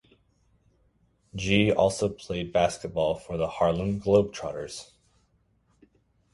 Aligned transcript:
Gee 1.35 1.71
also 1.71 2.09
played 2.09 2.51
basketball 2.51 3.13
for 3.13 3.37
the 3.37 3.47
Harlem 3.47 4.01
Globetrotters. 4.01 4.93